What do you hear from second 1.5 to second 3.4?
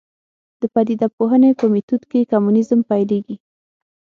په میتود کې کمونیزم پیلېږي.